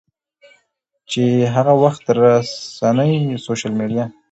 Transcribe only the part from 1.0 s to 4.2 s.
چې هغه وخت رسنۍ، سوشل میډیا